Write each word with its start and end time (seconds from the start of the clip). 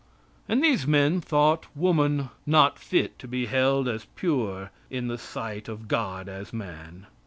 And 0.49 0.63
these 0.63 0.87
men 0.87 1.21
thought 1.21 1.67
woman 1.77 2.29
not 2.47 2.79
fit 2.79 3.19
to 3.19 3.27
be 3.27 3.45
held 3.45 3.87
as 3.87 4.05
pure 4.15 4.71
in 4.89 5.09
the 5.09 5.19
sight 5.19 5.69
of 5.69 5.87
God 5.87 6.27
as 6.27 6.51
man. 6.51 7.05